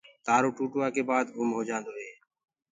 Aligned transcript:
تآرو 0.25 0.49
ٽوٚٽوآ 0.57 0.87
ڪي 0.95 1.01
بآد 1.09 1.25
گُم 1.35 1.49
هوجآندو 1.57 1.91
هي۔ 2.01 2.09